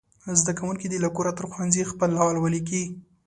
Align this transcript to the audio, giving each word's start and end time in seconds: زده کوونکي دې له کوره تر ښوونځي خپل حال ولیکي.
زده 0.39 0.53
کوونکي 0.59 0.85
دې 0.89 0.97
له 1.05 1.09
کوره 1.15 1.31
تر 1.37 1.45
ښوونځي 1.51 1.83
خپل 1.91 2.11
حال 2.19 2.35
ولیکي. 2.39 2.83